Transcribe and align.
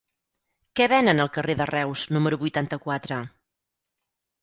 Què 0.79 0.87
venen 0.93 1.21
al 1.27 1.29
carrer 1.37 1.57
de 1.61 1.69
Reus 1.73 2.07
número 2.17 2.43
vuitanta-quatre? 2.47 3.25